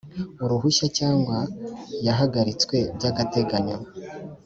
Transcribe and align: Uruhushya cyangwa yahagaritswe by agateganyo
Uruhushya 0.43 0.87
cyangwa 0.97 1.37
yahagaritswe 2.05 2.77
by 2.95 3.03
agateganyo 3.09 3.77